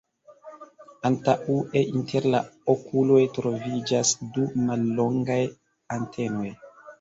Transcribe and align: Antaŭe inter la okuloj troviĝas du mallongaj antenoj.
Antaŭe 1.09 1.83
inter 1.89 2.25
la 2.35 2.39
okuloj 2.73 3.19
troviĝas 3.37 4.15
du 4.39 4.47
mallongaj 4.71 5.39
antenoj. 5.99 6.49